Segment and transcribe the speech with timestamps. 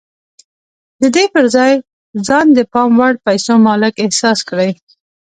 [1.01, 1.73] د دې پر ځای
[2.27, 4.69] ځان د پام وړ پيسو مالک احساس کړئ.